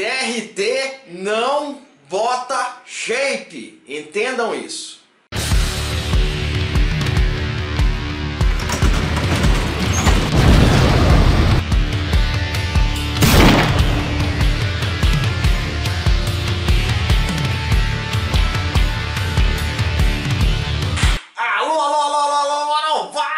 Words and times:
TRT 0.00 1.08
não 1.08 1.82
bota 2.08 2.80
shape. 2.86 3.82
Entendam 3.86 4.54
isso. 4.54 4.98
Marombada! 22.66 23.28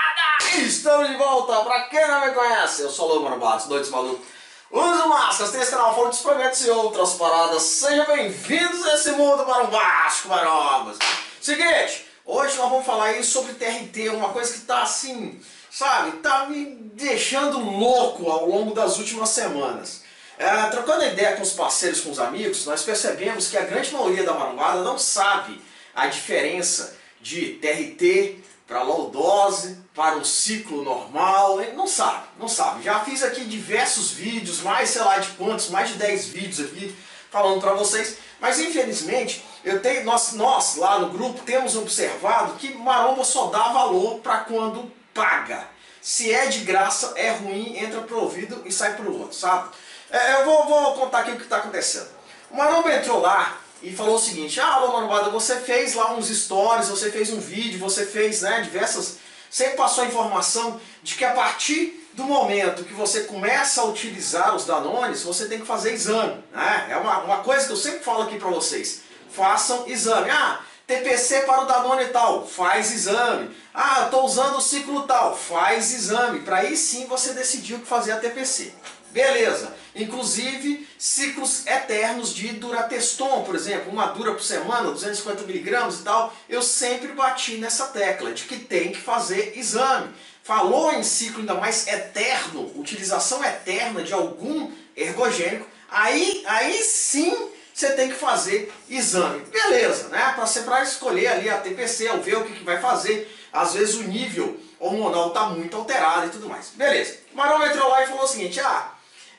Estamos 0.58 1.08
de 1.08 1.16
volta! 1.16 1.64
Pra 1.64 1.88
quem 1.88 2.06
não 2.06 2.24
me 2.24 2.32
conhece, 2.32 2.82
eu 2.82 2.90
sou 2.90 3.10
o 3.10 3.14
Lô 3.14 3.22
Marombados, 3.22 3.66
doidos 3.66 3.90
malucos. 3.90 4.41
Uso 4.72 5.06
máscaras, 5.06 5.52
tem 5.52 5.60
esse 5.60 5.70
canal 5.70 5.94
fora 5.94 6.08
de 6.08 6.16
experimentos 6.16 6.64
e 6.64 6.70
outras 6.70 7.12
paradas. 7.12 7.62
Sejam 7.62 8.06
bem-vindos 8.06 8.86
a 8.86 8.94
esse 8.94 9.10
mundo 9.12 9.46
marombástico, 9.46 10.30
marombas. 10.30 10.96
Seguinte, 11.42 12.06
hoje 12.24 12.56
nós 12.56 12.70
vamos 12.70 12.86
falar 12.86 13.08
aí 13.08 13.22
sobre 13.22 13.52
TRT, 13.52 14.08
uma 14.08 14.30
coisa 14.30 14.54
que 14.54 14.60
tá 14.60 14.80
assim, 14.80 15.38
sabe, 15.70 16.12
tá 16.20 16.46
me 16.46 16.64
deixando 16.94 17.60
louco 17.60 18.30
ao 18.30 18.48
longo 18.48 18.74
das 18.74 18.98
últimas 18.98 19.28
semanas. 19.28 20.04
É, 20.38 20.48
trocando 20.68 21.04
ideia 21.04 21.36
com 21.36 21.42
os 21.42 21.52
parceiros, 21.52 22.00
com 22.00 22.10
os 22.10 22.18
amigos, 22.18 22.64
nós 22.64 22.80
percebemos 22.80 23.48
que 23.48 23.58
a 23.58 23.66
grande 23.66 23.92
maioria 23.92 24.24
da 24.24 24.32
marombada 24.32 24.80
não 24.80 24.98
sabe 24.98 25.60
a 25.94 26.06
diferença 26.06 26.96
de 27.20 27.58
TRT 27.60 28.42
para 28.72 28.82
lordose, 28.82 29.76
para 29.94 30.16
um 30.16 30.24
ciclo 30.24 30.82
normal, 30.82 31.60
ele 31.60 31.72
não 31.72 31.86
sabe, 31.86 32.24
não 32.38 32.48
sabe. 32.48 32.82
Já 32.82 33.00
fiz 33.00 33.22
aqui 33.22 33.44
diversos 33.44 34.12
vídeos, 34.12 34.62
mais 34.62 34.88
sei 34.88 35.02
lá 35.02 35.18
de 35.18 35.28
quantos, 35.32 35.68
mais 35.68 35.90
de 35.90 35.96
10 35.96 36.28
vídeos 36.28 36.60
aqui 36.60 36.96
falando 37.30 37.60
para 37.60 37.74
vocês, 37.74 38.16
mas 38.40 38.58
infelizmente 38.58 39.44
eu 39.62 39.80
tenho, 39.80 40.04
nós, 40.04 40.32
nós 40.32 40.76
lá 40.76 40.98
no 40.98 41.10
grupo 41.10 41.42
temos 41.42 41.76
observado 41.76 42.54
que 42.54 42.74
maromba 42.74 43.24
só 43.24 43.48
dá 43.48 43.68
valor 43.68 44.20
para 44.20 44.38
quando 44.38 44.90
paga. 45.12 45.68
Se 46.00 46.32
é 46.32 46.46
de 46.46 46.60
graça, 46.60 47.12
é 47.14 47.30
ruim, 47.30 47.76
entra 47.76 48.00
pro 48.00 48.22
ouvido 48.22 48.62
e 48.64 48.72
sai 48.72 48.96
pro 48.96 49.12
outro, 49.18 49.36
sabe? 49.36 49.68
É, 50.10 50.40
eu 50.40 50.46
vou, 50.46 50.66
vou 50.66 50.94
contar 50.94 51.20
aqui 51.20 51.32
o 51.32 51.36
que 51.36 51.44
está 51.44 51.58
acontecendo. 51.58 52.08
O 52.50 52.56
maromba 52.56 52.92
entrou 52.94 53.20
lá 53.20 53.58
e 53.82 53.92
falou 53.92 54.14
o 54.14 54.20
seguinte, 54.20 54.60
ah, 54.60 54.74
alô 54.74 54.92
Marombada, 54.92 55.30
você 55.30 55.56
fez 55.56 55.94
lá 55.94 56.14
uns 56.14 56.28
stories, 56.28 56.88
você 56.88 57.10
fez 57.10 57.30
um 57.30 57.40
vídeo, 57.40 57.78
você 57.78 58.06
fez 58.06 58.42
né, 58.42 58.60
diversas... 58.60 59.18
Sempre 59.50 59.76
passou 59.76 60.04
a 60.04 60.06
informação 60.06 60.80
de 61.02 61.14
que 61.14 61.24
a 61.24 61.32
partir 61.32 62.08
do 62.14 62.24
momento 62.24 62.84
que 62.84 62.94
você 62.94 63.24
começa 63.24 63.82
a 63.82 63.84
utilizar 63.84 64.54
os 64.54 64.64
Danones, 64.64 65.22
você 65.22 65.46
tem 65.46 65.60
que 65.60 65.66
fazer 65.66 65.92
exame. 65.92 66.42
Né? 66.52 66.86
É 66.90 66.96
uma, 66.96 67.18
uma 67.24 67.38
coisa 67.38 67.66
que 67.66 67.72
eu 67.72 67.76
sempre 67.76 68.00
falo 68.00 68.22
aqui 68.22 68.38
para 68.38 68.48
vocês. 68.48 69.02
Façam 69.30 69.86
exame. 69.88 70.30
Ah, 70.30 70.60
TPC 70.86 71.42
para 71.42 71.62
o 71.62 71.66
Danone 71.66 72.06
tal, 72.06 72.46
faz 72.46 72.92
exame. 72.92 73.54
Ah, 73.74 74.04
estou 74.04 74.24
usando 74.24 74.56
o 74.56 74.60
ciclo 74.60 75.02
tal, 75.02 75.36
faz 75.36 75.92
exame. 75.92 76.40
Para 76.40 76.58
aí 76.58 76.76
sim 76.76 77.06
você 77.06 77.32
decidiu 77.32 77.78
que 77.78 77.86
fazer 77.86 78.12
a 78.12 78.20
TPC. 78.20 78.72
Beleza. 79.12 79.74
Inclusive, 79.94 80.88
ciclos 80.98 81.66
eternos 81.66 82.34
de 82.34 82.48
Durateston, 82.48 83.44
por 83.44 83.54
exemplo, 83.54 83.92
uma 83.92 84.06
dura 84.06 84.32
por 84.32 84.42
semana, 84.42 84.90
250mg 84.90 86.00
e 86.00 86.02
tal, 86.02 86.34
eu 86.48 86.62
sempre 86.62 87.08
bati 87.08 87.58
nessa 87.58 87.88
tecla 87.88 88.32
de 88.32 88.44
que 88.44 88.56
tem 88.56 88.90
que 88.90 89.00
fazer 89.00 89.52
exame. 89.56 90.10
Falou 90.42 90.92
em 90.92 91.02
ciclo 91.02 91.40
ainda 91.40 91.54
mais 91.54 91.86
eterno, 91.86 92.72
utilização 92.74 93.44
eterna 93.44 94.02
de 94.02 94.12
algum 94.12 94.72
ergogênico, 94.96 95.66
aí, 95.90 96.42
aí 96.46 96.82
sim 96.82 97.50
você 97.74 97.92
tem 97.92 98.08
que 98.08 98.16
fazer 98.16 98.72
exame. 98.88 99.40
Beleza, 99.46 100.08
né? 100.08 100.32
Para 100.34 100.46
ser 100.46 100.62
para 100.62 100.82
escolher 100.82 101.28
ali 101.28 101.48
a 101.48 101.58
TPC, 101.58 102.08
ou 102.10 102.22
ver 102.22 102.36
o 102.36 102.44
que, 102.44 102.54
que 102.54 102.64
vai 102.64 102.80
fazer. 102.80 103.34
Às 103.52 103.74
vezes 103.74 103.96
o 103.96 104.04
nível 104.04 104.58
hormonal 104.78 105.28
está 105.28 105.46
muito 105.46 105.76
alterado 105.76 106.26
e 106.26 106.30
tudo 106.30 106.48
mais. 106.48 106.70
Beleza. 106.70 107.18
O 107.34 107.64
entrou 107.64 107.88
lá 107.88 108.02
e 108.02 108.06
falou 108.06 108.24
o 108.24 108.28
seguinte, 108.28 108.60
ah, 108.60 108.92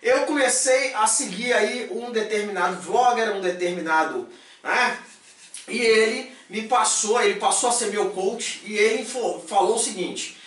eu 0.04 0.26
comecei 0.26 0.94
a 0.94 1.08
seguir 1.08 1.54
aí 1.54 1.90
um 1.92 2.12
determinado 2.12 2.76
vlogger, 2.82 3.36
um 3.36 3.42
determinado, 3.42 4.28
né? 4.62 4.98
E 5.68 5.80
ele 5.80 6.36
me 6.50 6.64
passou, 6.64 7.22
ele 7.22 7.40
passou 7.40 7.70
a 7.70 7.74
ser 7.74 7.88
meu 7.88 8.10
coach 8.10 8.62
e 8.66 8.78
ele 8.78 9.06
falou 9.06 9.76
o 9.76 9.80
seguinte, 9.80 10.38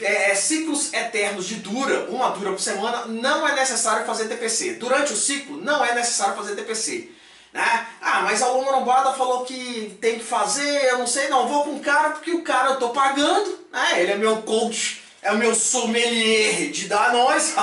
é, 0.00 0.34
ciclos 0.34 0.92
eternos 0.94 1.46
de 1.46 1.56
dura, 1.56 2.10
uma 2.10 2.30
dura 2.30 2.52
por 2.52 2.60
semana, 2.60 3.04
não 3.04 3.46
é 3.46 3.54
necessário 3.54 4.06
fazer 4.06 4.28
TPC. 4.28 4.74
Durante 4.74 5.12
o 5.12 5.16
ciclo, 5.16 5.58
não 5.58 5.84
é 5.84 5.94
necessário 5.94 6.34
fazer 6.34 6.56
TPC. 6.56 7.10
Né? 7.52 7.86
Ah, 8.00 8.22
mas 8.22 8.40
a 8.40 8.48
Loma 8.48 8.70
Lombada 8.70 9.12
falou 9.12 9.44
que 9.44 9.96
tem 10.00 10.18
que 10.18 10.24
fazer, 10.24 10.86
eu 10.86 10.98
não 10.98 11.06
sei, 11.06 11.28
não, 11.28 11.46
vou 11.46 11.64
com 11.64 11.76
o 11.76 11.80
cara 11.80 12.10
porque 12.10 12.30
o 12.30 12.42
cara 12.42 12.70
eu 12.70 12.78
tô 12.78 12.88
pagando, 12.88 13.58
né? 13.70 14.00
ele 14.00 14.12
é 14.12 14.16
meu 14.16 14.40
coach 14.40 15.01
é 15.22 15.32
o 15.32 15.38
meu 15.38 15.54
sommelier 15.54 16.70
de 16.70 16.88
Danões. 16.88 17.54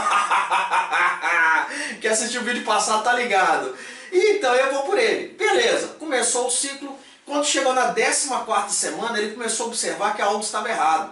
que 2.00 2.08
assistiu 2.08 2.42
o 2.42 2.46
vídeo 2.46 2.64
passado 2.64 3.04
tá 3.04 3.14
ligado. 3.14 3.76
Então 4.12 4.56
eu 4.56 4.74
vou 4.74 4.84
por 4.84 4.98
ele. 4.98 5.34
Beleza, 5.38 5.90
começou 6.00 6.48
o 6.48 6.52
ciclo. 6.52 6.98
Quando 7.26 7.46
chegou 7.46 7.74
na 7.74 7.94
14 7.94 8.74
semana, 8.74 9.20
ele 9.20 9.34
começou 9.34 9.66
a 9.66 9.70
observar 9.70 10.16
que 10.16 10.22
algo 10.22 10.40
estava 10.40 10.70
errado. 10.70 11.12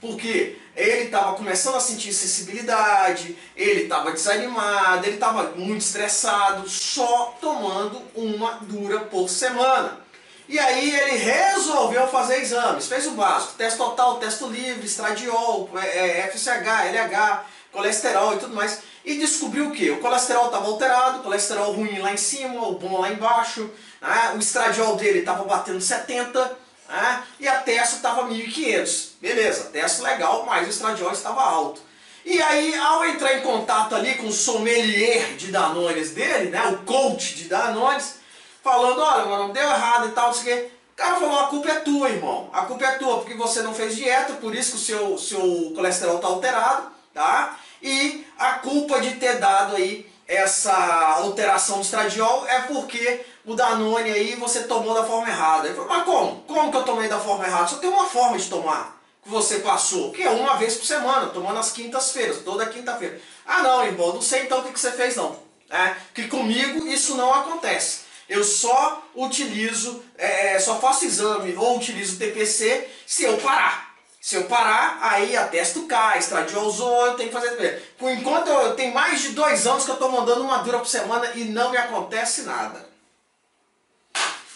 Porque 0.00 0.56
ele 0.76 1.06
estava 1.06 1.34
começando 1.34 1.74
a 1.74 1.80
sentir 1.80 2.12
sensibilidade, 2.12 3.36
ele 3.56 3.82
estava 3.82 4.12
desanimado, 4.12 5.04
ele 5.04 5.16
estava 5.16 5.50
muito 5.56 5.80
estressado, 5.80 6.68
só 6.68 7.36
tomando 7.40 8.00
uma 8.14 8.60
dura 8.62 9.00
por 9.00 9.28
semana. 9.28 10.07
E 10.48 10.58
aí 10.58 10.98
ele 10.98 11.16
resolveu 11.18 12.08
fazer 12.08 12.40
exames, 12.40 12.88
fez 12.88 13.06
o 13.06 13.10
básico, 13.10 13.52
teste 13.58 13.76
total, 13.76 14.16
teste 14.16 14.44
livre, 14.44 14.86
estradiol, 14.86 15.68
é, 15.76 16.20
é, 16.20 16.30
FSH, 16.32 16.86
LH, 16.90 17.44
colesterol 17.70 18.34
e 18.34 18.38
tudo 18.38 18.54
mais. 18.54 18.80
E 19.04 19.18
descobriu 19.18 19.68
o 19.68 19.72
que? 19.72 19.90
O 19.90 20.00
colesterol 20.00 20.46
estava 20.46 20.66
alterado, 20.66 21.18
o 21.18 21.22
colesterol 21.22 21.72
ruim 21.72 21.98
lá 21.98 22.12
em 22.12 22.16
cima, 22.16 22.66
o 22.66 22.78
bom 22.78 22.98
lá 22.98 23.10
embaixo, 23.10 23.70
né? 24.00 24.32
o 24.34 24.38
estradiol 24.38 24.96
dele 24.96 25.18
estava 25.18 25.44
batendo 25.44 25.82
70, 25.82 26.56
né? 26.88 27.22
e 27.38 27.46
a 27.46 27.58
testo 27.58 27.96
estava 27.96 28.24
1500. 28.24 29.16
Beleza, 29.20 29.64
testo 29.64 30.02
legal, 30.02 30.46
mas 30.46 30.66
o 30.66 30.70
estradiol 30.70 31.12
estava 31.12 31.42
alto. 31.42 31.82
E 32.24 32.40
aí, 32.40 32.74
ao 32.74 33.04
entrar 33.04 33.34
em 33.34 33.42
contato 33.42 33.94
ali 33.94 34.14
com 34.14 34.26
o 34.26 34.32
sommelier 34.32 35.36
de 35.36 35.52
Danones 35.52 36.10
dele, 36.10 36.50
né? 36.50 36.66
o 36.68 36.78
coach 36.86 37.34
de 37.34 37.44
Danones, 37.44 38.17
falando, 38.62 39.00
olha, 39.00 39.26
mano, 39.26 39.52
deu 39.52 39.62
errado 39.62 40.08
e 40.08 40.12
tal, 40.12 40.26
não 40.26 40.34
sei 40.34 40.42
o 40.42 40.44
quê. 40.56 40.70
O 40.92 40.96
cara 40.96 41.14
falou, 41.14 41.40
a 41.40 41.46
culpa 41.46 41.68
é 41.68 41.80
tua, 41.80 42.08
irmão. 42.08 42.50
A 42.52 42.62
culpa 42.62 42.84
é 42.84 42.98
tua, 42.98 43.18
porque 43.18 43.34
você 43.34 43.62
não 43.62 43.72
fez 43.72 43.94
dieta, 43.94 44.34
por 44.34 44.54
isso 44.54 44.72
que 44.72 44.76
o 44.76 44.80
seu, 44.80 45.18
seu 45.18 45.72
colesterol 45.74 46.16
está 46.16 46.28
alterado, 46.28 46.88
tá? 47.14 47.56
E 47.80 48.26
a 48.38 48.54
culpa 48.54 49.00
de 49.00 49.14
ter 49.14 49.38
dado 49.38 49.76
aí 49.76 50.10
essa 50.26 50.74
alteração 51.16 51.76
do 51.76 51.82
estradiol 51.82 52.46
é 52.46 52.60
porque 52.62 53.24
o 53.46 53.54
Danone 53.54 54.10
aí 54.10 54.34
você 54.34 54.64
tomou 54.64 54.92
da 54.92 55.04
forma 55.04 55.28
errada. 55.28 55.66
Ele 55.66 55.74
falou, 55.74 55.88
mas 55.88 56.04
como? 56.04 56.42
Como 56.42 56.70
que 56.70 56.76
eu 56.76 56.82
tomei 56.82 57.08
da 57.08 57.18
forma 57.18 57.46
errada? 57.46 57.68
Só 57.68 57.76
tem 57.76 57.88
uma 57.88 58.04
forma 58.04 58.36
de 58.36 58.48
tomar 58.48 59.00
que 59.22 59.30
você 59.30 59.60
passou, 59.60 60.10
que 60.12 60.22
é 60.22 60.30
uma 60.30 60.56
vez 60.56 60.76
por 60.76 60.84
semana, 60.84 61.28
tomando 61.28 61.54
nas 61.54 61.72
quintas-feiras, 61.72 62.42
toda 62.44 62.66
quinta-feira. 62.66 63.20
Ah 63.46 63.62
não, 63.62 63.84
irmão, 63.84 64.14
não 64.14 64.22
sei 64.22 64.42
então 64.42 64.60
o 64.60 64.64
que, 64.64 64.72
que 64.72 64.80
você 64.80 64.92
fez 64.92 65.16
não. 65.16 65.36
É, 65.70 65.94
que 66.14 66.28
comigo 66.28 66.86
isso 66.86 67.14
não 67.14 67.32
acontece. 67.32 68.07
Eu 68.28 68.44
só 68.44 69.02
utilizo, 69.14 70.02
é, 70.16 70.54
é 70.54 70.58
só 70.58 70.78
faço 70.78 71.04
exame 71.06 71.56
ou 71.56 71.76
utilizo 71.76 72.18
TPC 72.18 72.88
se 73.06 73.24
eu 73.24 73.38
parar. 73.38 73.88
Se 74.20 74.34
eu 74.34 74.44
parar, 74.44 74.98
aí 75.00 75.36
a 75.36 75.46
testo 75.46 75.86
cai, 75.86 76.18
estradiolzou, 76.18 77.06
eu 77.06 77.14
tenho 77.14 77.30
que 77.30 77.34
fazer 77.34 77.94
Por 77.96 78.10
enquanto, 78.10 78.48
eu, 78.48 78.74
tenho 78.74 78.92
mais 78.92 79.22
de 79.22 79.30
dois 79.30 79.66
anos 79.66 79.84
que 79.84 79.90
eu 79.90 79.94
estou 79.94 80.10
mandando 80.10 80.42
uma 80.42 80.58
dura 80.58 80.78
por 80.78 80.88
semana 80.88 81.30
e 81.34 81.44
não 81.44 81.70
me 81.70 81.78
acontece 81.78 82.42
nada. 82.42 82.86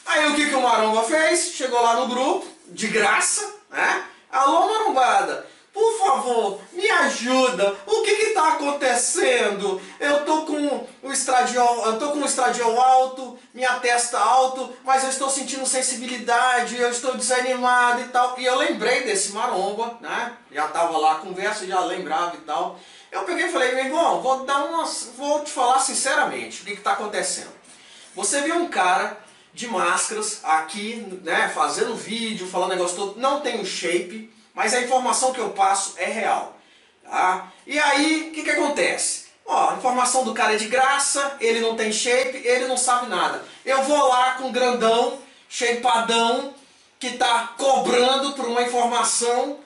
Aí 0.05 0.31
o 0.31 0.35
que, 0.35 0.51
que 0.51 0.55
o 0.55 0.61
Maromba 0.61 1.05
fez? 1.05 1.53
Chegou 1.55 1.81
lá 1.81 1.97
no 1.97 2.09
grupo, 2.09 2.47
de 2.67 2.89
graça, 2.89 3.55
né? 3.71 4.05
Alô 4.31 4.67
Marombada, 4.67 5.47
por 5.73 5.99
favor, 5.99 6.61
me 6.73 6.91
ajuda. 6.91 7.75
O 7.87 8.03
que 8.03 8.22
está 8.33 8.55
acontecendo? 8.55 9.81
Eu 9.99 10.25
tô 10.25 10.43
com 10.43 10.87
o 11.03 11.13
estradiol, 11.13 11.87
eu 11.87 11.99
tô 11.99 12.11
com 12.11 12.19
o 12.19 12.25
estradiol 12.25 12.81
alto, 12.81 13.39
minha 13.55 13.79
testa 13.81 14.19
alto, 14.19 14.75
mas 14.85 15.05
eu 15.05 15.11
estou 15.11 15.31
sentindo 15.31 15.65
sensibilidade, 15.67 16.77
eu 16.77 16.91
estou 16.91 17.17
desanimado 17.17 18.03
e 18.03 18.09
tal. 18.09 18.39
E 18.39 18.45
eu 18.45 18.57
lembrei 18.57 19.05
desse 19.05 19.33
maromba, 19.33 19.99
né? 20.01 20.37
Já 20.51 20.69
tava 20.69 20.99
lá 20.99 21.13
a 21.13 21.17
conversa, 21.17 21.67
já 21.67 21.81
lembrava 21.81 22.37
e 22.37 22.41
tal. 22.41 22.79
Eu 23.11 23.25
peguei 23.25 23.47
e 23.47 23.53
falei, 23.53 23.75
meu 23.75 23.85
irmão, 23.85 24.21
vou 24.21 24.45
dar 24.45 24.65
uma, 24.65 24.85
vou 25.17 25.45
te 25.45 25.51
falar 25.51 25.79
sinceramente 25.79 26.63
o 26.63 26.65
que 26.65 26.73
está 26.73 26.93
acontecendo. 26.93 27.53
Você 28.15 28.41
viu 28.41 28.57
um 28.57 28.69
cara 28.69 29.19
de 29.55 29.69
máscaras 29.69 30.41
aqui, 30.43 31.21
né, 31.23 31.51
fazendo 31.55 31.95
vídeo, 31.95 32.47
falando 32.47 32.71
negócio 32.71 32.97
todo, 32.97 33.21
não 33.21 33.41
tem 33.41 33.61
o 33.61 33.67
shape 33.67 34.33
mas 34.55 34.75
a 34.75 34.81
informação 34.81 35.33
que 35.33 35.41
eu 35.41 35.51
passo 35.51 35.95
é 35.97 36.07
real. 36.07 36.59
Tá? 37.13 37.53
E 37.67 37.79
aí, 37.79 38.31
o 38.31 38.33
que, 38.33 38.43
que 38.43 38.51
acontece? 38.53 39.27
Ó, 39.45 39.69
a 39.69 39.75
informação 39.75 40.25
do 40.25 40.33
cara 40.33 40.55
é 40.55 40.57
de 40.57 40.67
graça, 40.69 41.37
ele 41.41 41.61
não 41.61 41.77
tem 41.77 41.93
shape, 41.93 42.41
ele 42.43 42.67
não 42.67 42.79
sabe 42.79 43.11
nada. 43.11 43.45
Eu 43.67 43.83
vou 43.83 44.09
lá 44.09 44.37
com 44.37 44.45
um 44.45 44.53
grandão, 44.53 45.19
shapeadão, 45.47 46.55
que 46.99 47.19
tá 47.19 47.53
cobrando 47.59 48.33
por 48.33 48.47
uma 48.47 48.63
informação 48.63 49.59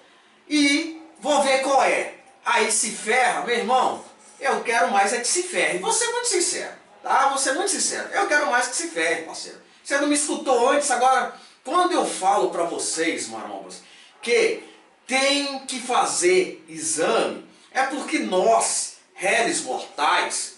e 0.49 1.01
vou 1.21 1.41
ver 1.45 1.63
qual 1.63 1.85
é. 1.85 2.15
Aí 2.45 2.73
se 2.73 2.91
ferra, 2.91 3.43
meu 3.43 3.57
irmão, 3.57 4.05
eu 4.41 4.65
quero 4.65 4.91
mais 4.91 5.13
é 5.13 5.21
que 5.21 5.29
se 5.29 5.45
ferre. 5.45 5.79
Vou 5.79 5.93
ser 5.93 6.11
muito 6.11 6.27
sincero, 6.27 6.75
tá? 7.01 7.29
Vou 7.29 7.39
ser 7.39 7.53
muito 7.53 7.71
sincero. 7.71 8.09
Eu 8.13 8.27
quero 8.27 8.51
mais 8.51 8.67
que 8.67 8.75
se 8.75 8.89
ferre, 8.89 9.23
parceiro. 9.23 9.63
Você 9.85 9.97
não 9.99 10.09
me 10.09 10.17
escutou 10.17 10.71
antes, 10.71 10.91
agora, 10.91 11.33
quando 11.63 11.93
eu 11.93 12.05
falo 12.05 12.51
para 12.51 12.65
vocês, 12.65 13.29
marombas, 13.29 13.83
que 14.21 14.65
tem 15.07 15.61
que 15.61 15.81
fazer 15.81 16.65
exame, 16.69 17.45
é 17.71 17.83
porque 17.85 18.19
nós, 18.19 18.97
réis 19.15 19.63
mortais, 19.63 20.55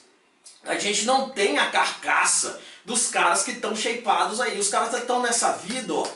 a 0.65 0.77
gente 0.79 1.05
não 1.05 1.31
tem 1.31 1.59
a 1.59 1.71
carcaça 1.71 2.61
dos 2.85 3.09
caras 3.09 3.43
que 3.43 3.53
estão 3.53 3.77
shapeados 3.77 4.41
aí. 4.41 4.59
Os 4.59 4.69
caras 4.69 4.93
estão 4.95 5.23
nessa 5.23 5.53
vida, 5.53 5.93
ó, 5.93 6.07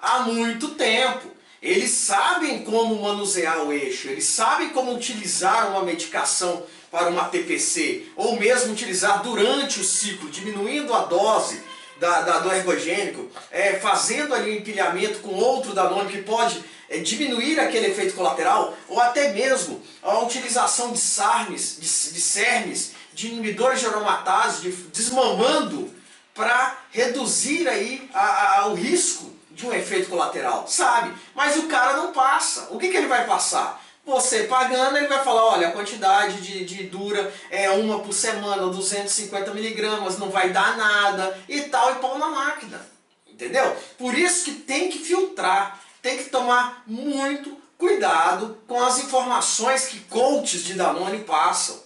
há 0.00 0.20
muito 0.20 0.70
tempo. 0.70 1.30
Eles 1.60 1.90
sabem 1.90 2.62
como 2.62 3.02
manusear 3.02 3.64
o 3.64 3.72
eixo, 3.72 4.08
eles 4.08 4.26
sabem 4.26 4.68
como 4.70 4.94
utilizar 4.94 5.70
uma 5.70 5.82
medicação 5.82 6.64
para 6.90 7.08
uma 7.08 7.24
TPC, 7.24 8.06
ou 8.14 8.38
mesmo 8.38 8.72
utilizar 8.72 9.22
durante 9.22 9.80
o 9.80 9.84
ciclo, 9.84 10.30
diminuindo 10.30 10.94
a 10.94 11.00
dose 11.00 11.60
da, 11.98 12.22
da 12.22 12.38
do 12.38 12.52
ergogênico, 12.52 13.28
é, 13.50 13.74
fazendo 13.74 14.34
ali 14.34 14.52
um 14.52 14.56
empilhamento 14.56 15.18
com 15.18 15.34
outro 15.34 15.74
danone 15.74 16.12
que 16.12 16.22
pode 16.22 16.62
diminuir 16.96 17.60
aquele 17.60 17.88
efeito 17.88 18.14
colateral, 18.14 18.74
ou 18.88 18.98
até 18.98 19.32
mesmo 19.32 19.82
a 20.02 20.20
utilização 20.20 20.92
de 20.92 20.98
SARMs, 20.98 21.76
de, 21.76 22.14
de 22.14 22.20
CERMs, 22.20 22.92
de 23.12 23.28
inibidores 23.28 23.80
de 23.80 23.86
aromatase, 23.86 24.62
de, 24.62 24.70
desmamando 24.90 25.92
para 26.34 26.78
reduzir 26.90 27.68
aí 27.68 28.08
a, 28.14 28.60
a, 28.60 28.66
o 28.68 28.74
risco 28.74 29.30
de 29.50 29.66
um 29.66 29.72
efeito 29.72 30.08
colateral, 30.08 30.66
sabe? 30.68 31.12
Mas 31.34 31.56
o 31.56 31.64
cara 31.64 31.96
não 31.96 32.12
passa. 32.12 32.68
O 32.70 32.78
que, 32.78 32.88
que 32.88 32.96
ele 32.96 33.08
vai 33.08 33.26
passar? 33.26 33.84
Você 34.06 34.44
pagando, 34.44 34.96
ele 34.96 35.08
vai 35.08 35.22
falar, 35.22 35.44
olha, 35.44 35.68
a 35.68 35.72
quantidade 35.72 36.40
de, 36.40 36.64
de 36.64 36.84
dura 36.84 37.30
é 37.50 37.68
uma 37.70 37.98
por 37.98 38.14
semana, 38.14 38.68
250 38.68 39.52
miligramas, 39.52 40.18
não 40.18 40.30
vai 40.30 40.50
dar 40.50 40.78
nada 40.78 41.38
e 41.48 41.62
tal, 41.62 41.92
e 41.92 41.96
pau 41.96 42.16
na 42.18 42.28
máquina. 42.28 42.80
Entendeu? 43.26 43.76
Por 43.98 44.16
isso 44.16 44.44
que 44.44 44.52
tem 44.52 44.88
que 44.88 44.98
filtrar, 44.98 45.78
tem 46.08 46.16
que 46.16 46.30
tomar 46.30 46.84
muito 46.86 47.54
cuidado 47.76 48.56
com 48.66 48.82
as 48.82 48.98
informações 48.98 49.84
que 49.84 50.00
coaches 50.00 50.64
de 50.64 50.72
Danone 50.72 51.18
passam, 51.18 51.78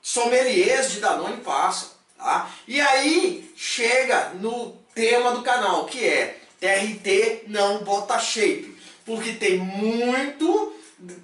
sommeliers 0.00 0.92
de 0.92 1.00
Danone 1.00 1.36
passam. 1.42 1.90
Tá? 2.16 2.50
E 2.66 2.80
aí 2.80 3.52
chega 3.54 4.30
no 4.40 4.70
tema 4.94 5.32
do 5.32 5.42
canal, 5.42 5.84
que 5.84 6.02
é 6.02 6.40
TRT 6.58 7.44
não 7.48 7.84
bota 7.84 8.18
shape. 8.18 8.74
Porque 9.04 9.34
tem 9.34 9.58
muito 9.58 10.74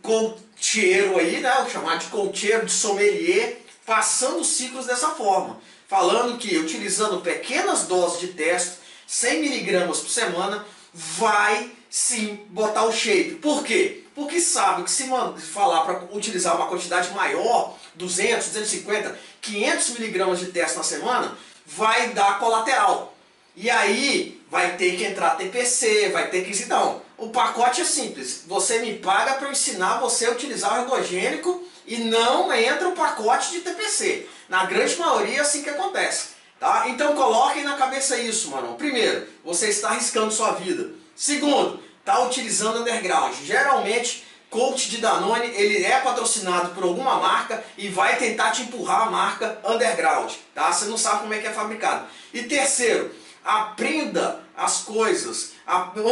cocheiro 0.02 1.18
aí, 1.18 1.40
né? 1.40 1.62
O 1.62 1.70
chamado 1.70 2.00
de 2.00 2.06
cocheiro, 2.08 2.66
de 2.66 2.72
sommelier, 2.72 3.62
passando 3.86 4.44
ciclos 4.44 4.84
dessa 4.84 5.08
forma. 5.08 5.58
Falando 5.88 6.36
que 6.36 6.58
utilizando 6.58 7.22
pequenas 7.22 7.86
doses 7.86 8.20
de 8.20 8.28
teste, 8.28 8.76
100 9.06 9.40
miligramas 9.40 10.00
por 10.00 10.10
semana, 10.10 10.66
vai 10.92 11.72
sim 11.92 12.46
botar 12.48 12.84
o 12.84 12.92
shape. 12.92 13.34
Por 13.34 13.62
quê? 13.62 14.02
Porque 14.14 14.40
sabe 14.40 14.82
que 14.82 14.90
se 14.90 15.04
falar 15.52 15.82
para 15.82 16.04
utilizar 16.16 16.56
uma 16.56 16.66
quantidade 16.66 17.10
maior, 17.10 17.76
200, 17.96 18.46
250, 18.46 19.18
500 19.42 19.90
miligramas 19.90 20.40
de 20.40 20.46
teste 20.46 20.78
na 20.78 20.82
semana, 20.82 21.36
vai 21.66 22.08
dar 22.14 22.38
colateral. 22.38 23.14
E 23.54 23.68
aí 23.68 24.40
vai 24.50 24.76
ter 24.78 24.96
que 24.96 25.04
entrar 25.04 25.36
TPC, 25.36 26.08
vai 26.08 26.30
ter 26.30 26.44
que... 26.44 26.62
Então, 26.62 27.02
o 27.18 27.28
pacote 27.28 27.82
é 27.82 27.84
simples. 27.84 28.44
Você 28.46 28.78
me 28.78 28.94
paga 28.94 29.34
para 29.34 29.48
eu 29.48 29.52
ensinar 29.52 30.00
você 30.00 30.24
a 30.24 30.30
utilizar 30.30 30.72
o 30.72 30.82
ergogênico 30.84 31.62
e 31.86 31.98
não 31.98 32.50
entra 32.54 32.88
o 32.88 32.92
pacote 32.92 33.50
de 33.50 33.60
TPC. 33.60 34.26
Na 34.48 34.64
grande 34.64 34.96
maioria 34.96 35.38
é 35.38 35.40
assim 35.40 35.62
que 35.62 35.68
acontece. 35.68 36.28
Tá? 36.62 36.88
Então 36.88 37.16
coloquem 37.16 37.64
na 37.64 37.74
cabeça 37.74 38.16
isso, 38.16 38.52
mano. 38.52 38.76
Primeiro, 38.76 39.26
você 39.44 39.68
está 39.70 39.88
arriscando 39.88 40.30
sua 40.30 40.52
vida. 40.52 40.90
Segundo, 41.16 41.82
está 41.98 42.20
utilizando 42.20 42.78
underground. 42.78 43.34
Geralmente, 43.42 44.24
coach 44.48 44.88
de 44.88 44.98
Danone, 44.98 45.48
ele 45.56 45.84
é 45.84 45.98
patrocinado 45.98 46.72
por 46.72 46.84
alguma 46.84 47.16
marca 47.16 47.64
e 47.76 47.88
vai 47.88 48.16
tentar 48.16 48.52
te 48.52 48.62
empurrar 48.62 49.08
a 49.08 49.10
marca 49.10 49.58
underground. 49.64 50.30
Tá? 50.54 50.72
Você 50.72 50.84
não 50.84 50.96
sabe 50.96 51.22
como 51.22 51.34
é 51.34 51.38
que 51.38 51.48
é 51.48 51.52
fabricado. 51.52 52.06
E 52.32 52.44
terceiro, 52.44 53.12
aprenda 53.44 54.38
as 54.56 54.82
coisas, 54.82 55.54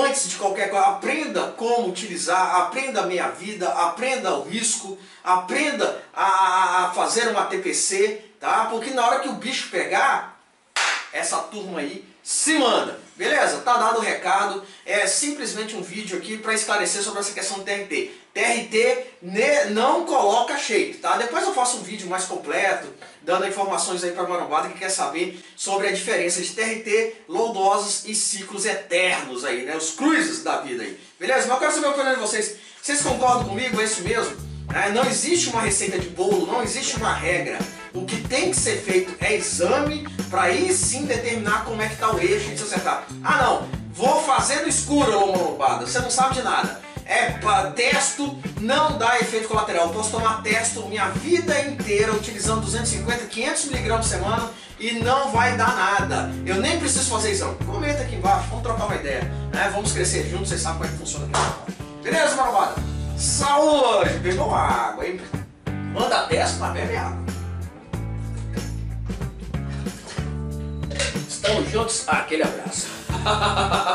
antes 0.05 0.31
de 0.31 0.35
qualquer 0.35 0.69
coisa, 0.69 0.85
aprenda 0.85 1.55
como 1.56 1.91
utilizar, 1.91 2.56
aprenda 2.56 3.02
a 3.02 3.06
meia 3.06 3.29
vida, 3.29 3.69
aprenda 3.69 4.35
o 4.35 4.49
risco, 4.49 4.99
aprenda 5.23 6.02
a 6.12 6.91
fazer 6.93 7.29
uma 7.29 7.44
TPC, 7.44 8.32
tá? 8.41 8.67
Porque 8.69 8.91
na 8.91 9.06
hora 9.06 9.20
que 9.20 9.29
o 9.29 9.35
bicho 9.35 9.70
pegar, 9.70 10.39
essa 11.12 11.38
turma 11.38 11.80
aí 11.80 12.04
se 12.22 12.58
manda. 12.58 12.98
Beleza? 13.16 13.58
Tá 13.58 13.76
dado 13.76 13.98
o 13.98 14.02
recado. 14.02 14.62
É 14.86 15.06
simplesmente 15.06 15.76
um 15.76 15.82
vídeo 15.82 16.16
aqui 16.16 16.38
para 16.38 16.54
esclarecer 16.54 17.02
sobre 17.02 17.20
essa 17.20 17.32
questão 17.32 17.58
do 17.58 17.64
TRT. 17.64 18.10
TRT 18.32 19.06
não 19.72 20.06
coloca 20.06 20.56
shape, 20.56 20.94
tá? 20.94 21.16
Depois 21.16 21.44
eu 21.44 21.52
faço 21.52 21.78
um 21.78 21.82
vídeo 21.82 22.08
mais 22.08 22.24
completo, 22.24 22.88
dando 23.22 23.46
informações 23.46 24.04
aí 24.04 24.12
para 24.12 24.26
marombada 24.26 24.68
que 24.68 24.78
quer 24.78 24.88
saber 24.88 25.42
sobre 25.56 25.88
a 25.88 25.92
diferença 25.92 26.40
de 26.40 26.50
TRT, 26.50 27.24
low 27.28 27.52
e 28.06 28.14
ciclos 28.14 28.64
eternos 28.64 29.44
aí, 29.44 29.64
né? 29.64 29.76
Os 29.76 29.90
cruises 29.90 30.42
da 30.42 30.60
vida 30.60 30.82
aí. 30.82 30.98
Beleza? 31.18 31.48
Mas 31.48 31.50
eu 31.50 31.58
quero 31.58 31.72
saber 31.72 31.86
a 31.86 31.90
opinião 31.90 32.14
de 32.14 32.20
vocês. 32.20 32.56
Vocês 32.80 33.02
concordam 33.02 33.48
comigo? 33.48 33.80
É 33.80 33.84
isso 33.84 34.02
mesmo? 34.02 34.36
É, 34.72 34.90
não 34.90 35.04
existe 35.04 35.50
uma 35.50 35.60
receita 35.60 35.98
de 35.98 36.08
bolo, 36.08 36.46
não 36.46 36.62
existe 36.62 36.96
uma 36.96 37.12
regra. 37.12 37.58
O 37.92 38.04
que 38.04 38.20
tem 38.28 38.50
que 38.50 38.56
ser 38.56 38.76
feito 38.76 39.14
é 39.20 39.34
exame 39.34 40.06
para 40.31 40.42
aí 40.42 40.72
sim 40.72 41.06
determinar 41.06 41.64
como 41.64 41.82
é 41.82 41.88
que 41.88 41.94
está 41.94 42.12
o 42.12 42.20
eixo 42.20 42.50
e 42.52 42.56
se 42.56 42.62
acertar. 42.62 43.04
Ah 43.25 43.42
não, 43.42 43.69
vou 43.92 44.22
fazer 44.22 44.62
no 44.62 44.69
escuro, 44.69 45.26
lombada, 45.26 45.87
você 45.87 45.98
não 45.98 46.10
sabe 46.10 46.34
de 46.34 46.42
nada. 46.42 46.81
É 47.04 47.40
testo, 47.75 48.38
não 48.60 48.96
dá 48.96 49.19
efeito 49.19 49.48
colateral. 49.48 49.88
Eu 49.88 49.92
posso 49.92 50.12
tomar 50.12 50.42
testo 50.42 50.87
minha 50.87 51.08
vida 51.08 51.60
inteira 51.62 52.12
utilizando 52.12 52.60
250, 52.60 53.26
500 53.26 53.64
miligramas 53.64 54.06
por 54.06 54.12
semana 54.12 54.50
e 54.78 54.92
não 55.00 55.32
vai 55.32 55.56
dar 55.56 55.75
nada. 55.75 56.31
Eu 56.46 56.60
nem 56.60 56.78
preciso 56.78 57.10
fazer 57.10 57.32
exame. 57.32 57.56
Comenta 57.66 58.02
aqui 58.02 58.14
embaixo, 58.14 58.47
vamos 58.50 58.62
trocar 58.62 58.85
uma 58.85 58.94
ideia. 58.94 59.25
Né? 59.52 59.68
Vamos 59.75 59.90
crescer 59.90 60.28
juntos, 60.30 60.50
vocês 60.50 60.61
sabem 60.61 60.78
como 60.78 60.88
é 60.88 60.92
que 60.92 60.99
funciona 60.99 61.26
aqui. 61.26 61.73
Beleza, 62.04 62.37
marombada? 62.37 62.76
Saúde! 63.18 64.11
Bebam 64.20 64.54
água, 64.54 65.04
hein? 65.04 65.20
Manda 65.92 66.28
teste, 66.28 66.59
mas 66.59 66.73
bebe 66.73 66.97
água. 66.97 67.29
Estamos 71.42 71.70
juntos, 71.70 72.04
aquele 72.06 72.42
abraço. 72.42 72.87